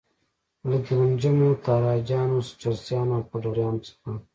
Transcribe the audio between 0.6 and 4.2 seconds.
له ګیلم جمو، تاراجیانو، چرسیانو او پوډریانو څخه.